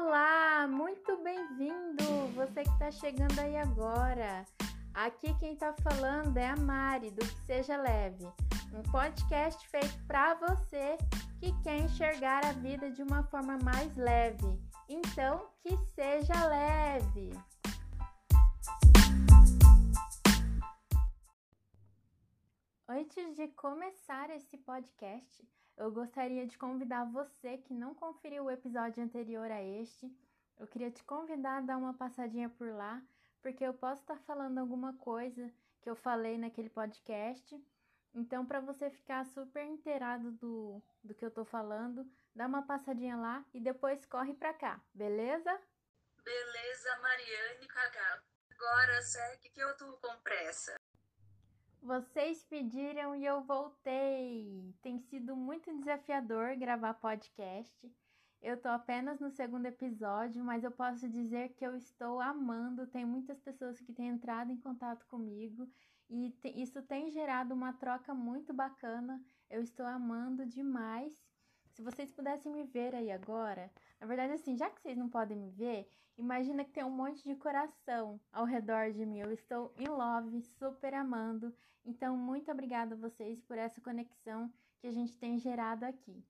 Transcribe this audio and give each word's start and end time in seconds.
Olá, 0.00 0.68
muito 0.68 1.16
bem-vindo! 1.24 2.04
Você 2.36 2.62
que 2.62 2.70
está 2.70 2.88
chegando 2.88 3.36
aí 3.40 3.56
agora. 3.56 4.44
Aqui 4.94 5.34
quem 5.40 5.54
está 5.54 5.74
falando 5.82 6.36
é 6.36 6.46
a 6.46 6.54
Mari 6.54 7.10
do 7.10 7.26
Que 7.26 7.40
Seja 7.40 7.76
Leve, 7.76 8.24
um 8.72 8.80
podcast 8.92 9.68
feito 9.68 9.98
para 10.06 10.34
você 10.34 10.96
que 11.40 11.52
quer 11.64 11.78
enxergar 11.78 12.46
a 12.46 12.52
vida 12.52 12.92
de 12.92 13.02
uma 13.02 13.24
forma 13.24 13.58
mais 13.58 13.96
leve. 13.96 14.46
Então, 14.88 15.50
que 15.62 15.76
seja 15.96 16.46
leve! 16.46 17.32
Antes 22.88 23.34
de 23.34 23.48
começar 23.48 24.30
esse 24.30 24.56
podcast, 24.58 25.44
eu 25.78 25.92
gostaria 25.92 26.44
de 26.44 26.58
convidar 26.58 27.04
você 27.04 27.56
que 27.58 27.72
não 27.72 27.94
conferiu 27.94 28.44
o 28.44 28.50
episódio 28.50 29.02
anterior 29.02 29.48
a 29.50 29.62
este, 29.62 30.12
eu 30.58 30.66
queria 30.66 30.90
te 30.90 31.04
convidar 31.04 31.58
a 31.58 31.60
dar 31.60 31.76
uma 31.76 31.94
passadinha 31.94 32.48
por 32.48 32.72
lá, 32.72 33.00
porque 33.40 33.64
eu 33.64 33.72
posso 33.72 34.02
estar 34.02 34.18
falando 34.20 34.58
alguma 34.58 34.92
coisa 34.94 35.52
que 35.80 35.88
eu 35.88 35.94
falei 35.94 36.36
naquele 36.36 36.68
podcast. 36.68 37.56
Então, 38.12 38.44
para 38.44 38.58
você 38.58 38.90
ficar 38.90 39.24
super 39.26 39.64
inteirado 39.64 40.32
do, 40.32 40.82
do 41.04 41.14
que 41.14 41.24
eu 41.24 41.30
tô 41.30 41.44
falando, 41.44 42.04
dá 42.34 42.46
uma 42.46 42.66
passadinha 42.66 43.16
lá 43.16 43.44
e 43.54 43.60
depois 43.60 44.04
corre 44.04 44.34
pra 44.34 44.52
cá, 44.52 44.80
beleza? 44.92 45.60
Beleza, 46.24 46.96
Mariane 47.00 47.68
Cagá. 47.68 48.22
Agora 48.50 49.00
segue 49.02 49.48
que 49.50 49.60
eu 49.60 49.76
tô 49.76 49.92
com 49.98 50.16
pressa. 50.22 50.74
Vocês 51.82 52.44
pediram 52.44 53.14
e 53.14 53.24
eu 53.24 53.40
voltei. 53.42 54.74
Tem 54.82 54.98
sido 54.98 55.36
muito 55.36 55.72
desafiador 55.78 56.56
gravar 56.56 56.94
podcast. 56.94 57.90
Eu 58.42 58.60
tô 58.60 58.68
apenas 58.68 59.20
no 59.20 59.30
segundo 59.30 59.66
episódio, 59.66 60.44
mas 60.44 60.62
eu 60.62 60.70
posso 60.70 61.08
dizer 61.08 61.50
que 61.50 61.64
eu 61.64 61.76
estou 61.76 62.20
amando. 62.20 62.86
Tem 62.86 63.04
muitas 63.04 63.40
pessoas 63.40 63.80
que 63.80 63.92
têm 63.92 64.08
entrado 64.08 64.50
em 64.52 64.56
contato 64.56 65.06
comigo 65.06 65.68
e 66.10 66.34
isso 66.56 66.82
tem 66.82 67.10
gerado 67.10 67.54
uma 67.54 67.72
troca 67.72 68.14
muito 68.14 68.52
bacana. 68.52 69.22
Eu 69.48 69.62
estou 69.62 69.86
amando 69.86 70.46
demais. 70.46 71.12
Se 71.70 71.82
vocês 71.82 72.10
pudessem 72.10 72.52
me 72.52 72.64
ver 72.64 72.94
aí 72.94 73.10
agora, 73.10 73.70
na 74.00 74.06
verdade, 74.06 74.32
assim, 74.32 74.56
já 74.56 74.68
que 74.68 74.80
vocês 74.80 74.96
não 74.96 75.08
podem 75.08 75.36
me 75.36 75.50
ver, 75.50 75.88
imagina 76.18 76.64
que 76.64 76.72
tem 76.72 76.84
um 76.84 76.90
monte 76.90 77.22
de 77.22 77.36
coração 77.36 78.20
ao 78.32 78.44
redor 78.44 78.92
de 78.92 79.06
mim. 79.06 79.20
Eu 79.20 79.32
estou 79.32 79.72
em 79.78 79.86
love, 79.88 80.42
super 80.42 80.92
amando. 80.92 81.54
Então, 81.84 82.16
muito 82.16 82.50
obrigada 82.50 82.94
a 82.94 82.98
vocês 82.98 83.40
por 83.42 83.56
essa 83.56 83.80
conexão 83.80 84.52
que 84.80 84.86
a 84.86 84.92
gente 84.92 85.16
tem 85.16 85.38
gerado 85.38 85.84
aqui. 85.84 86.22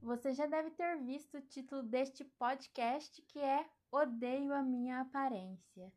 Você 0.00 0.32
já 0.32 0.46
deve 0.46 0.70
ter 0.70 0.96
visto 0.98 1.36
o 1.36 1.42
título 1.42 1.82
deste 1.82 2.24
podcast 2.24 3.20
que 3.22 3.40
é 3.40 3.68
Odeio 3.90 4.54
a 4.54 4.62
minha 4.62 5.00
aparência. 5.00 5.92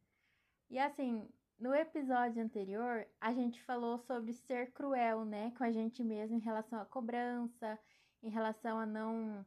E 0.69 0.77
assim, 0.77 1.27
no 1.59 1.73
episódio 1.73 2.43
anterior, 2.43 3.07
a 3.21 3.33
gente 3.33 3.61
falou 3.63 3.97
sobre 3.97 4.33
ser 4.33 4.71
cruel, 4.71 5.25
né, 5.25 5.51
com 5.57 5.63
a 5.63 5.71
gente 5.71 6.03
mesmo 6.03 6.37
em 6.37 6.41
relação 6.41 6.79
à 6.81 6.85
cobrança, 6.85 7.79
em 8.21 8.29
relação 8.29 8.79
a 8.79 8.85
não 8.85 9.45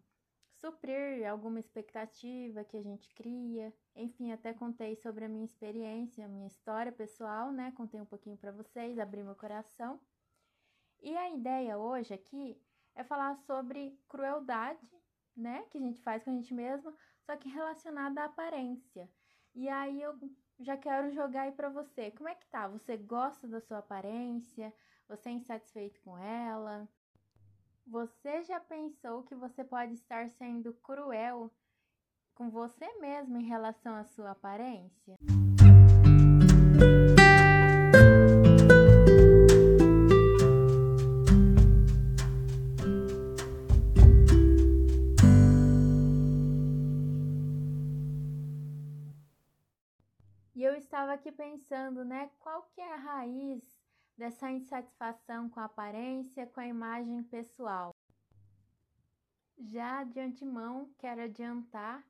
suprir 0.55 1.29
alguma 1.29 1.59
expectativa 1.59 2.65
que 2.65 2.77
a 2.77 2.83
gente 2.83 3.13
cria. 3.15 3.75
Enfim, 3.97 4.33
até 4.33 4.53
contei 4.55 4.95
sobre 4.97 5.25
a 5.25 5.29
minha 5.29 5.45
experiência, 5.45 6.25
a 6.25 6.29
minha 6.29 6.47
história 6.47 6.93
pessoal, 6.93 7.51
né? 7.51 7.73
Contei 7.77 8.01
um 8.01 8.07
pouquinho 8.07 8.37
para 8.37 8.53
vocês, 8.53 8.99
abri 8.99 9.23
meu 9.23 9.35
coração. 9.35 10.01
E 11.01 11.17
a 11.17 11.31
ideia 11.31 11.77
hoje 11.77 12.15
aqui 12.15 12.61
é 12.95 13.03
falar 13.03 13.35
sobre 13.39 13.99
crueldade, 14.09 14.89
né, 15.35 15.65
que 15.71 15.79
a 15.79 15.81
gente 15.81 16.01
faz 16.01 16.23
com 16.23 16.31
a 16.31 16.33
gente 16.35 16.53
mesma, 16.53 16.95
só 17.23 17.37
que 17.37 17.49
relacionada 17.49 18.21
à 18.21 18.27
aparência. 18.27 19.11
E 19.55 19.69
aí 19.69 20.01
eu 20.01 20.19
já 20.61 20.77
quero 20.77 21.11
jogar 21.11 21.43
aí 21.43 21.53
para 21.53 21.69
você. 21.69 22.11
Como 22.13 22.29
é 22.29 22.35
que 22.35 22.47
tá? 22.47 22.69
Você 22.69 22.97
gosta 22.97 23.49
da 23.49 23.61
sua 23.61 23.79
aparência? 23.79 24.73
Você 25.09 25.29
é 25.29 25.33
insatisfeito 25.33 26.01
com 26.03 26.17
ela? 26.17 26.89
Você 27.87 28.43
já 28.45 28.61
pensou 28.61 29.25
que 29.25 29.35
você 29.35 29.65
pode 29.65 29.95
estar 29.95 30.31
sendo 30.31 30.73
cruel 30.75 31.51
com 32.35 32.49
você 32.49 32.87
mesmo 33.01 33.37
em 33.39 33.45
relação 33.45 33.95
à 33.97 34.05
sua 34.05 34.31
aparência? 34.31 35.17
E 50.55 50.63
eu 50.63 50.77
estava 50.77 51.13
aqui 51.13 51.33
pensando, 51.33 52.05
né, 52.05 52.31
qual 52.39 52.63
que 52.73 52.81
é 52.81 52.93
a 52.93 52.97
raiz 52.97 53.82
dessa 54.23 54.49
insatisfação 54.49 55.49
com 55.49 55.59
a 55.59 55.65
aparência, 55.65 56.47
com 56.47 56.61
a 56.61 56.67
imagem 56.69 57.25
pessoal? 57.25 57.93
Já 59.59 60.05
de 60.05 60.21
antemão, 60.21 60.95
quero 60.97 61.23
adiantar 61.23 62.07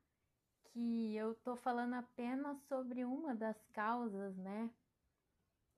que 0.62 1.16
eu 1.16 1.34
tô 1.36 1.56
falando 1.56 1.94
apenas 1.94 2.60
sobre 2.64 3.02
uma 3.02 3.34
das 3.34 3.56
causas, 3.72 4.36
né? 4.36 4.70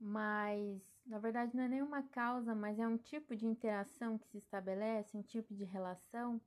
Mas 0.00 0.82
na 1.06 1.20
verdade 1.20 1.54
não 1.54 1.62
é 1.62 1.68
nenhuma 1.68 2.02
causa, 2.02 2.52
mas 2.52 2.80
é 2.80 2.88
um 2.88 2.98
tipo 2.98 3.36
de 3.36 3.46
interação 3.46 4.18
que 4.18 4.26
se 4.26 4.38
estabelece, 4.38 5.16
um 5.16 5.22
tipo 5.22 5.54
de 5.54 5.62
relação, 5.62 6.40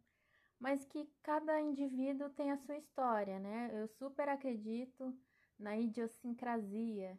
mas 0.59 0.83
que 0.83 1.09
cada 1.23 1.61
indivíduo 1.61 2.29
tem 2.31 2.51
a 2.51 2.57
sua 2.57 2.75
história, 2.75 3.39
né? 3.39 3.71
Eu 3.71 3.87
super 3.87 4.27
acredito 4.27 5.17
na 5.57 5.77
idiosincrasia. 5.77 7.17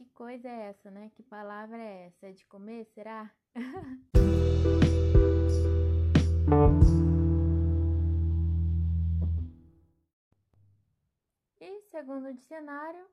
Que 0.00 0.08
coisa 0.14 0.48
é 0.48 0.70
essa, 0.70 0.90
né? 0.90 1.10
Que 1.14 1.22
palavra 1.22 1.76
é 1.76 2.06
essa? 2.06 2.28
É 2.28 2.32
de 2.32 2.46
comer, 2.46 2.86
será? 2.86 3.30
e 11.60 11.82
segundo 11.90 12.28
o 12.28 12.32
dicionário, 12.32 13.06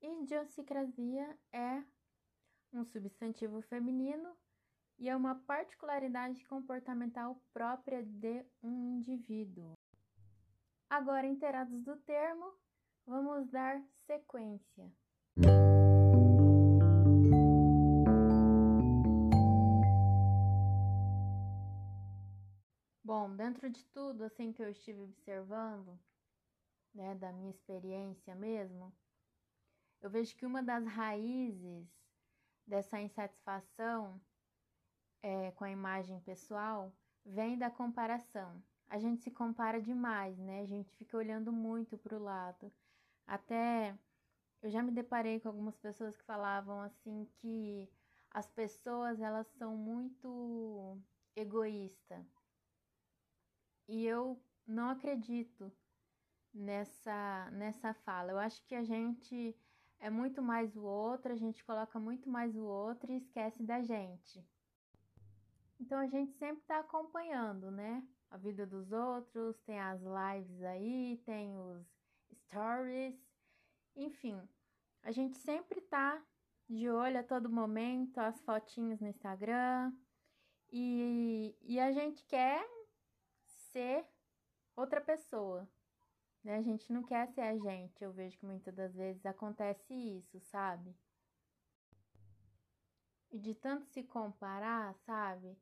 idiosincrasia 0.00 1.36
é 1.52 1.82
um 2.72 2.84
substantivo 2.84 3.60
feminino 3.62 4.32
e 4.96 5.08
é 5.08 5.16
uma 5.16 5.34
particularidade 5.34 6.44
comportamental 6.44 7.42
própria 7.52 8.04
de 8.04 8.44
um 8.62 8.98
indivíduo. 8.98 9.72
Agora, 10.88 11.26
inteirados 11.26 11.82
do 11.82 11.96
termo, 11.96 12.54
Vamos 13.08 13.50
dar 13.50 13.82
sequência. 14.06 14.92
Bom, 23.08 23.34
dentro 23.34 23.70
de 23.70 23.82
tudo 23.86 24.22
assim 24.24 24.52
que 24.52 24.62
eu 24.62 24.68
estive 24.68 25.00
observando, 25.00 25.98
né, 26.94 27.14
da 27.14 27.32
minha 27.32 27.48
experiência 27.48 28.34
mesmo, 28.34 28.92
eu 30.02 30.10
vejo 30.10 30.36
que 30.36 30.44
uma 30.44 30.62
das 30.62 30.84
raízes 30.84 31.88
dessa 32.66 33.00
insatisfação 33.00 34.20
é, 35.22 35.52
com 35.52 35.64
a 35.64 35.70
imagem 35.70 36.20
pessoal 36.20 36.92
vem 37.24 37.56
da 37.56 37.70
comparação. 37.70 38.62
A 38.90 38.98
gente 38.98 39.22
se 39.22 39.30
compara 39.30 39.80
demais, 39.80 40.36
né? 40.36 40.60
A 40.60 40.66
gente 40.66 40.94
fica 40.94 41.16
olhando 41.16 41.50
muito 41.50 41.96
para 41.96 42.14
o 42.14 42.22
lado. 42.22 42.70
Até 43.26 43.98
eu 44.60 44.68
já 44.68 44.82
me 44.82 44.92
deparei 44.92 45.40
com 45.40 45.48
algumas 45.48 45.78
pessoas 45.78 46.14
que 46.14 46.24
falavam 46.24 46.82
assim 46.82 47.26
que 47.40 47.88
as 48.30 48.50
pessoas 48.50 49.18
elas 49.18 49.46
são 49.56 49.78
muito 49.78 51.00
egoístas. 51.34 52.37
E 53.88 54.04
eu 54.04 54.40
não 54.66 54.90
acredito 54.90 55.72
nessa 56.52 57.50
nessa 57.52 57.94
fala. 57.94 58.32
Eu 58.32 58.38
acho 58.38 58.62
que 58.66 58.74
a 58.74 58.84
gente 58.84 59.56
é 59.98 60.10
muito 60.10 60.42
mais 60.42 60.76
o 60.76 60.82
outro, 60.82 61.32
a 61.32 61.36
gente 61.36 61.64
coloca 61.64 61.98
muito 61.98 62.28
mais 62.28 62.54
o 62.54 62.62
outro 62.62 63.10
e 63.10 63.16
esquece 63.16 63.62
da 63.62 63.82
gente. 63.82 64.44
Então 65.80 65.98
a 65.98 66.06
gente 66.06 66.32
sempre 66.34 66.60
está 66.62 66.80
acompanhando, 66.80 67.70
né? 67.70 68.06
A 68.30 68.36
vida 68.36 68.66
dos 68.66 68.92
outros, 68.92 69.58
tem 69.60 69.80
as 69.80 70.02
lives 70.02 70.62
aí, 70.62 71.22
tem 71.24 71.56
os 71.56 71.86
stories, 72.34 73.16
enfim, 73.96 74.40
a 75.02 75.10
gente 75.10 75.36
sempre 75.38 75.80
tá 75.80 76.22
de 76.68 76.90
olho 76.90 77.18
a 77.18 77.22
todo 77.22 77.48
momento, 77.48 78.18
as 78.18 78.38
fotinhas 78.42 79.00
no 79.00 79.08
Instagram 79.08 79.92
e, 80.70 81.56
e 81.62 81.80
a 81.80 81.90
gente 81.90 82.22
quer 82.24 82.62
ser 83.72 84.04
outra 84.76 85.00
pessoa, 85.00 85.68
né? 86.42 86.56
A 86.56 86.62
gente 86.62 86.92
não 86.92 87.02
quer 87.02 87.28
ser 87.28 87.42
a 87.42 87.56
gente. 87.56 88.02
Eu 88.02 88.12
vejo 88.12 88.38
que 88.38 88.46
muitas 88.46 88.74
das 88.74 88.94
vezes 88.94 89.24
acontece 89.26 89.94
isso, 89.94 90.40
sabe? 90.40 90.94
E 93.30 93.38
de 93.38 93.54
tanto 93.54 93.86
se 93.86 94.02
comparar, 94.02 94.94
sabe? 95.06 95.56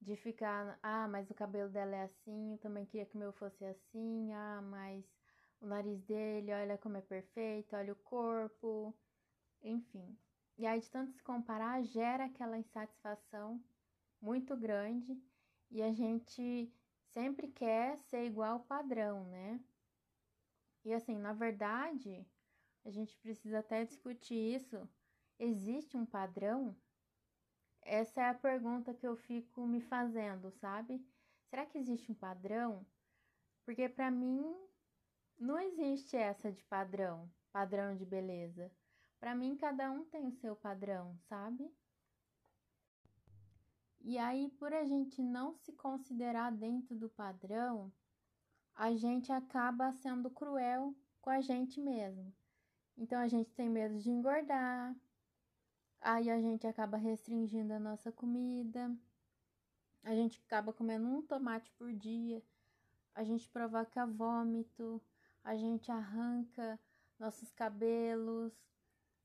de 0.00 0.16
ficar, 0.16 0.78
ah, 0.82 1.06
mas 1.08 1.30
o 1.30 1.34
cabelo 1.34 1.68
dela 1.68 1.94
é 1.94 2.04
assim, 2.04 2.52
eu 2.52 2.58
também 2.58 2.86
queria 2.86 3.04
que 3.04 3.16
o 3.16 3.18
meu 3.18 3.32
fosse 3.32 3.64
assim, 3.64 4.32
ah, 4.32 4.62
mas 4.62 5.04
o 5.60 5.66
nariz 5.66 6.00
dele, 6.04 6.52
olha 6.52 6.78
como 6.78 6.96
é 6.96 7.02
perfeito, 7.02 7.76
olha 7.76 7.92
o 7.92 7.96
corpo, 7.96 8.94
enfim. 9.62 10.16
E 10.56 10.66
aí, 10.66 10.80
de 10.80 10.90
tanto 10.90 11.12
se 11.12 11.22
comparar, 11.22 11.82
gera 11.84 12.24
aquela 12.24 12.58
insatisfação 12.58 13.62
muito 14.20 14.56
grande 14.56 15.18
e 15.70 15.82
a 15.82 15.92
gente 15.92 16.72
sempre 17.12 17.48
quer 17.48 17.98
ser 17.98 18.24
igual 18.24 18.54
ao 18.54 18.60
padrão, 18.60 19.24
né? 19.26 19.60
E 20.84 20.92
assim, 20.94 21.18
na 21.18 21.32
verdade, 21.32 22.26
a 22.84 22.90
gente 22.90 23.16
precisa 23.18 23.58
até 23.58 23.84
discutir 23.84 24.56
isso. 24.56 24.88
Existe 25.38 25.96
um 25.96 26.06
padrão? 26.06 26.76
Essa 27.82 28.22
é 28.22 28.28
a 28.28 28.34
pergunta 28.34 28.94
que 28.94 29.06
eu 29.06 29.16
fico 29.16 29.66
me 29.66 29.80
fazendo, 29.80 30.50
sabe? 30.52 31.04
Será 31.48 31.66
que 31.66 31.78
existe 31.78 32.10
um 32.12 32.14
padrão? 32.14 32.86
Porque 33.64 33.88
para 33.88 34.10
mim 34.10 34.54
não 35.38 35.58
existe 35.58 36.16
essa 36.16 36.52
de 36.52 36.62
padrão, 36.64 37.30
padrão 37.50 37.96
de 37.96 38.04
beleza. 38.04 38.70
Para 39.18 39.34
mim 39.34 39.56
cada 39.56 39.90
um 39.90 40.04
tem 40.04 40.26
o 40.26 40.32
seu 40.32 40.54
padrão, 40.54 41.18
sabe? 41.28 41.70
E 44.02 44.18
aí, 44.18 44.48
por 44.58 44.72
a 44.72 44.84
gente 44.84 45.22
não 45.22 45.54
se 45.54 45.72
considerar 45.72 46.50
dentro 46.50 46.96
do 46.96 47.08
padrão, 47.08 47.92
a 48.74 48.94
gente 48.96 49.30
acaba 49.30 49.92
sendo 49.92 50.30
cruel 50.30 50.94
com 51.20 51.30
a 51.30 51.40
gente 51.40 51.80
mesmo. 51.80 52.32
Então 52.96 53.18
a 53.18 53.28
gente 53.28 53.52
tem 53.52 53.68
medo 53.68 53.98
de 53.98 54.10
engordar, 54.10 54.96
aí 56.00 56.30
a 56.30 56.40
gente 56.40 56.66
acaba 56.66 56.96
restringindo 56.96 57.72
a 57.72 57.78
nossa 57.78 58.10
comida, 58.10 58.94
a 60.02 60.14
gente 60.14 60.40
acaba 60.46 60.72
comendo 60.72 61.06
um 61.06 61.22
tomate 61.22 61.70
por 61.72 61.92
dia, 61.92 62.42
a 63.14 63.22
gente 63.22 63.48
provoca 63.48 64.06
vômito, 64.06 65.00
a 65.44 65.56
gente 65.56 65.90
arranca 65.90 66.78
nossos 67.18 67.52
cabelos, 67.52 68.52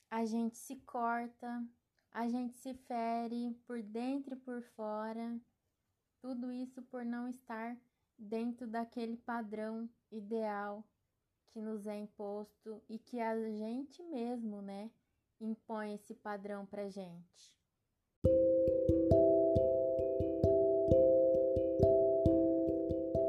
a 0.09 0.25
gente 0.25 0.57
se 0.57 0.75
corta, 0.77 1.65
a 2.15 2.29
gente 2.29 2.53
se 2.53 2.73
fere 2.73 3.51
por 3.67 3.83
dentro 3.83 4.35
e 4.35 4.39
por 4.39 4.61
fora, 4.61 5.37
tudo 6.21 6.49
isso 6.49 6.81
por 6.83 7.03
não 7.03 7.27
estar 7.27 7.77
dentro 8.17 8.65
daquele 8.65 9.17
padrão 9.17 9.89
ideal 10.09 10.81
que 11.49 11.59
nos 11.61 11.85
é 11.85 11.97
imposto 11.97 12.81
e 12.87 12.97
que 12.97 13.19
a 13.19 13.37
gente 13.49 14.01
mesmo, 14.03 14.61
né, 14.61 14.89
impõe 15.41 15.93
esse 15.93 16.15
padrão 16.15 16.65
pra 16.65 16.87
gente. 16.87 17.53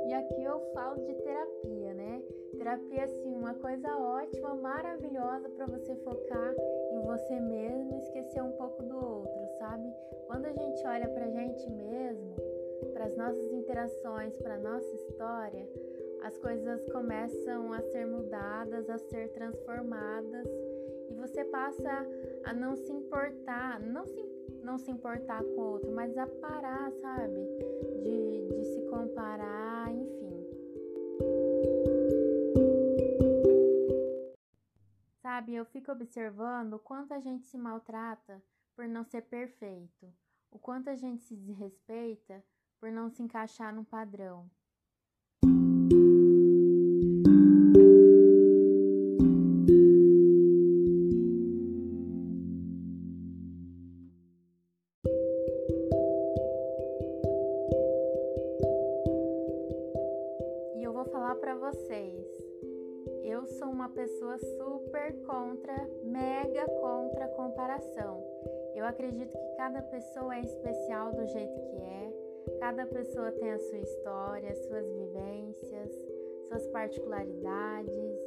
E 0.06 0.14
aqui 0.14 0.44
eu 0.44 0.60
falo 0.72 1.04
de 1.04 1.14
terapia, 1.14 1.92
né? 1.92 2.22
Terapia 2.56 3.04
assim, 3.04 3.34
uma 3.34 3.54
coisa 3.54 3.96
ótima, 3.96 4.54
maravilhosa 4.54 5.48
para 5.50 5.66
você 5.66 5.96
focar 5.96 6.54
em 6.92 6.95
você 7.16 7.40
mesmo 7.40 7.94
e 7.94 7.98
esquecer 7.98 8.42
um 8.42 8.52
pouco 8.52 8.82
do 8.82 8.94
outro, 8.94 9.48
sabe? 9.58 9.90
Quando 10.26 10.44
a 10.44 10.52
gente 10.52 10.86
olha 10.86 11.08
pra 11.08 11.26
gente 11.28 11.70
mesmo, 11.70 12.36
para 12.92 13.06
as 13.06 13.16
nossas 13.16 13.52
interações, 13.52 14.36
para 14.36 14.56
a 14.56 14.58
nossa 14.58 14.94
história, 14.94 15.66
as 16.22 16.36
coisas 16.36 16.84
começam 16.90 17.72
a 17.72 17.80
ser 17.80 18.06
mudadas, 18.06 18.90
a 18.90 18.98
ser 18.98 19.30
transformadas 19.30 20.46
e 21.08 21.14
você 21.14 21.42
passa 21.44 22.06
a 22.44 22.52
não 22.52 22.76
se 22.76 22.92
importar, 22.92 23.80
não 23.80 24.04
se, 24.04 24.22
não 24.62 24.76
se 24.76 24.90
importar 24.90 25.42
com 25.42 25.60
o 25.60 25.72
outro, 25.72 25.90
mas 25.92 26.18
a 26.18 26.26
parar, 26.26 26.92
sabe? 27.00 27.40
De, 28.02 28.48
de 28.48 28.64
se 28.64 28.82
comparar, 28.90 29.65
eu 35.56 35.64
fico 35.64 35.90
observando 35.90 36.74
o 36.74 36.78
quanto 36.78 37.12
a 37.12 37.20
gente 37.20 37.46
se 37.46 37.56
maltrata 37.56 38.42
por 38.74 38.86
não 38.86 39.04
ser 39.04 39.22
perfeito, 39.22 40.12
o 40.50 40.58
quanto 40.58 40.90
a 40.90 40.96
gente 40.96 41.22
se 41.24 41.34
desrespeita 41.34 42.44
por 42.78 42.92
não 42.92 43.08
se 43.08 43.22
encaixar 43.22 43.74
num 43.74 43.84
padrão. 43.84 44.50
Pessoa 63.96 64.38
super 64.38 65.14
contra, 65.24 65.88
mega 66.04 66.66
contra 66.66 67.28
comparação. 67.28 68.22
Eu 68.74 68.84
acredito 68.84 69.32
que 69.32 69.56
cada 69.56 69.80
pessoa 69.80 70.36
é 70.36 70.42
especial 70.42 71.12
do 71.12 71.26
jeito 71.26 71.58
que 71.62 71.76
é, 71.78 72.12
cada 72.60 72.84
pessoa 72.84 73.32
tem 73.32 73.52
a 73.52 73.58
sua 73.58 73.78
história, 73.78 74.54
suas 74.54 74.86
vivências, 74.86 75.90
suas 76.46 76.66
particularidades. 76.68 78.20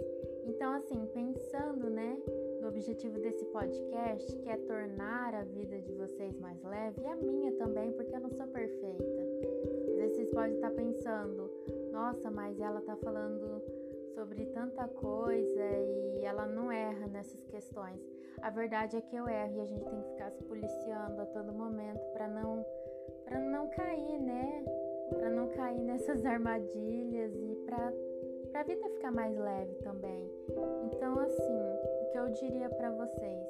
Então, 0.48 0.74
assim, 0.74 1.06
pensando, 1.13 1.88
né, 1.88 2.18
no 2.60 2.68
objetivo 2.68 3.19
desse 3.19 3.45
podcast, 3.45 4.36
que 4.38 4.50
é 4.50 4.57
tornar 4.57 5.36
a 5.36 5.44
vida 5.44 5.80
de 5.80 5.94
vocês 5.94 6.36
mais 6.39 6.62
leve, 6.63 7.00
e 7.00 7.06
a 7.06 7.16
minha 7.16 7.51
também, 7.54 7.92
porque 7.92 8.16
eu 8.16 8.21
não 8.21 8.31
sou 8.31 8.48
perfeita. 8.48 9.04
Às 9.88 9.95
vezes 9.95 10.16
vocês 10.16 10.30
podem 10.30 10.56
estar 10.56 10.71
pensando, 10.71 11.51
nossa, 11.92 12.31
mas 12.31 12.60
ela 12.60 12.80
está 12.80 12.95
falando 12.95 13.62
sobre 14.19 14.45
tanta 14.48 14.86
coisa 14.86 15.63
e 15.63 16.25
ela 16.25 16.45
não 16.45 16.69
erra 16.69 17.07
nessas 17.07 17.42
questões. 17.45 18.06
A 18.42 18.50
verdade 18.50 18.98
é 18.98 19.01
que 19.01 19.16
eu 19.16 19.30
erro 19.30 19.56
e 19.56 19.62
a 19.62 19.66
gente 19.66 19.86
tem 19.86 20.01
que 20.01 20.10
ficar 20.10 20.30
se 20.31 20.44
policiando 20.44 21.21
a 21.21 21.25
todo 21.27 21.54
momento 21.54 22.01
para 22.12 22.27
não 22.27 22.66
para 23.24 23.39
não 23.39 23.69
cair, 23.69 24.19
né? 24.19 24.66
Para 25.18 25.30
não 25.30 25.48
cair 25.48 25.80
nessas 25.88 26.25
armadilhas 26.25 27.33
e 27.33 27.56
para 27.66 27.94
para 28.51 28.60
a 28.60 28.63
vida 28.63 28.89
ficar 28.89 29.12
mais 29.12 29.38
leve 29.38 29.74
também. 29.75 30.30
Então 30.83 31.18
assim, 31.19 31.62
o 32.01 32.12
que 32.12 32.19
eu 32.19 32.30
diria 32.31 32.69
para 32.69 32.92
vocês, 32.92 33.48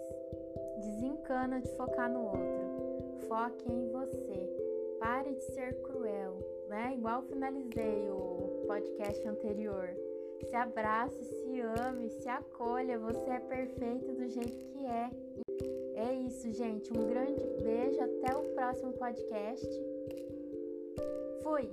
desencana 0.78 1.62
de 1.62 1.70
focar 1.76 2.12
no 2.12 2.26
outro. 2.26 3.18
Foque 3.28 3.72
em 3.72 3.90
você. 3.90 4.56
Pare 5.00 5.34
de 5.34 5.44
ser 5.46 5.82
cruel, 5.82 6.38
né? 6.68 6.94
Igual 6.94 7.24
finalizei 7.24 8.08
o 8.12 8.66
podcast 8.68 9.28
anterior 9.28 9.96
se 10.46 10.56
abrace, 10.56 11.24
se 11.24 11.62
ame, 11.62 12.10
se 12.10 12.28
acolha. 12.30 12.98
Você 13.00 13.30
é 13.30 13.40
perfeito 13.40 14.14
do 14.14 14.28
jeito 14.28 14.66
que 14.66 14.86
é. 14.86 15.10
É 15.96 16.14
isso, 16.14 16.52
gente. 16.52 16.92
Um 16.92 17.08
grande 17.08 17.46
beijo. 17.62 18.00
Até 18.02 18.36
o 18.36 18.44
próximo 18.56 18.94
podcast. 18.94 19.68
Fui! 21.44 21.70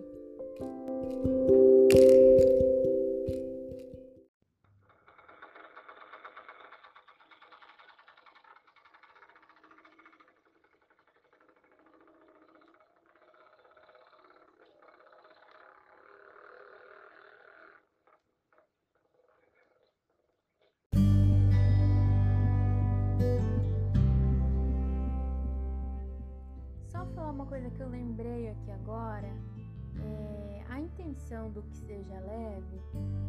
Uma 27.23 27.47
coisa 27.47 27.71
que 27.71 27.81
eu 27.81 27.89
lembrei 27.89 28.51
aqui 28.51 28.71
agora. 28.71 29.31
É, 29.99 30.65
a 30.69 30.81
intenção 30.81 31.51
do 31.51 31.63
que 31.63 31.77
seja 31.77 32.21
leve 32.21 32.81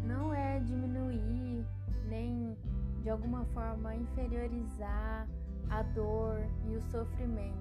não 0.05 0.33
é 0.33 0.59
diminuir 0.59 1.65
nem 2.07 2.57
de 3.01 3.09
alguma 3.09 3.45
forma 3.53 3.95
inferiorizar 3.95 5.27
a 5.69 5.81
dor 5.81 6.39
e 6.65 6.75
o 6.75 6.81
sofrimento 6.83 7.57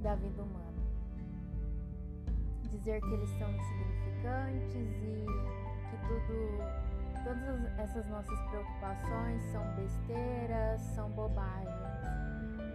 da 0.00 0.14
vida 0.14 0.42
humana. 0.42 0.66
Dizer 2.70 3.00
que 3.00 3.12
eles 3.12 3.30
são 3.30 3.50
insignificantes 3.50 4.74
e 4.74 5.26
que 5.90 5.96
tudo, 6.06 7.24
todas 7.24 7.78
essas 7.78 8.08
nossas 8.08 8.38
preocupações 8.50 9.42
são 9.50 9.62
besteiras, 9.74 10.80
são 10.94 11.10
bobagens. 11.10 11.95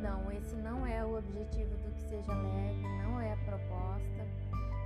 Não, 0.02 0.32
esse 0.32 0.56
não 0.56 0.86
é 0.86 1.04
o 1.06 1.18
objetivo 1.18 1.76
do 1.78 1.92
que 1.94 2.02
seja 2.02 2.34
leve, 2.34 2.82
não 3.04 3.22
é 3.22 3.34
a 3.34 3.38
proposta. 3.38 4.28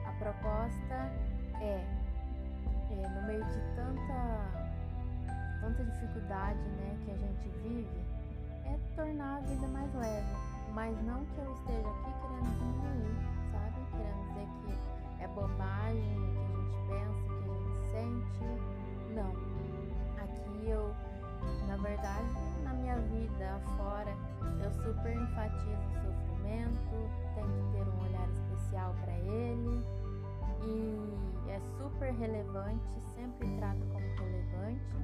A 0.06 0.12
proposta 0.20 0.96
é, 1.62 1.86
é 2.92 3.10
no 3.10 3.28
meio 3.28 3.46
de 3.46 3.60
tanta 3.76 4.66
tanta 5.66 5.84
dificuldade, 5.84 6.60
né, 6.60 6.96
que 7.04 7.12
a 7.12 7.18
gente 7.18 7.50
vive, 7.64 8.06
é 8.66 8.78
tornar 8.96 9.38
a 9.38 9.40
vida 9.42 9.68
mais 9.68 9.92
leve, 9.96 10.36
mas 10.74 10.96
não 11.04 11.26
que 11.26 11.40
eu 11.40 11.52
esteja 11.54 11.90
aqui 11.90 12.14
querendo 12.22 12.58
diminuir, 12.60 13.16
sabe? 13.52 13.74
Querendo 13.92 14.22
dizer 14.28 14.48
que 14.62 15.24
é 15.24 15.28
bobagem, 15.30 16.18
que 16.30 16.42
a 16.42 16.56
gente 16.56 16.78
pensa, 16.88 17.34
o 17.34 17.42
que 17.42 17.50
a 17.50 17.56
gente 17.56 17.80
sente. 17.92 18.46
Não. 19.16 19.32
Aqui 20.24 20.70
eu 20.70 20.94
na 21.68 21.78
verdade, 21.78 22.30
na 22.64 22.74
minha 22.74 22.98
vida 22.98 23.60
fora, 23.78 24.16
eu 24.64 24.72
super 24.72 25.16
enfatizo 25.16 25.82
o 25.82 25.94
sofrimento, 26.02 27.10
tem 27.36 27.44
que 27.44 27.72
ter 27.74 27.88
um 27.88 28.04
olhar 28.06 28.30
especial 28.30 28.96
para 29.02 29.14
ele 29.14 29.84
e 30.66 31.50
é 31.50 31.60
super 31.78 32.14
relevante, 32.14 33.00
sempre 33.16 33.48
trato 33.58 33.80
como 33.92 34.06
relevante. 34.20 34.96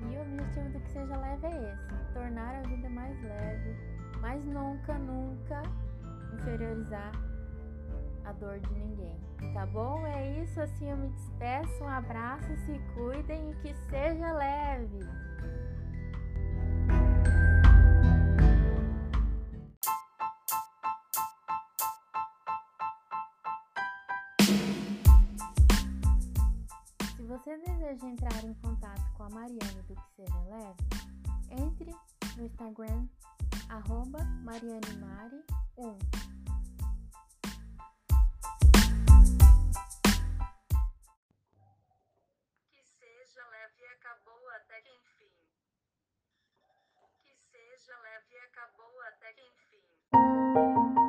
E 0.00 0.16
o 0.16 0.22
objetivo 0.22 0.70
do 0.70 0.80
que 0.80 0.90
seja 0.90 1.16
leve 1.16 1.46
é 1.46 1.72
esse: 1.72 2.12
tornar 2.12 2.54
a 2.56 2.62
vida 2.62 2.88
mais 2.90 3.20
leve, 3.22 3.76
mas 4.20 4.44
nunca, 4.44 4.98
nunca 4.98 5.62
inferiorizar 6.34 7.31
a 8.24 8.32
dor 8.32 8.58
de 8.60 8.74
ninguém. 8.74 9.20
Tá 9.54 9.66
bom? 9.66 10.06
É 10.06 10.42
isso, 10.42 10.60
assim 10.60 10.90
eu 10.90 10.96
me 10.96 11.08
despeço. 11.08 11.84
Um 11.84 11.88
abraço, 11.88 12.46
se 12.66 12.78
cuidem 12.94 13.50
e 13.50 13.54
que 13.56 13.74
seja 13.90 14.32
leve. 14.32 15.00
Se 27.16 27.22
você 27.22 27.58
deseja 27.58 28.06
entrar 28.06 28.44
em 28.44 28.54
contato 28.54 29.12
com 29.16 29.24
a 29.24 29.30
Mariana 29.30 29.82
do 29.88 29.94
Que 29.94 30.14
Seja 30.16 30.40
Leve, 30.48 30.76
entre 31.50 31.94
no 32.36 32.46
Instagram 32.46 33.06
arroba 33.68 34.18
marianemari1 34.44 36.31
seja 47.82 47.98
leve 47.98 48.34
e 48.34 48.38
acabou 48.38 49.00
até 49.08 49.32
que 49.32 49.42
enfim. 49.42 51.01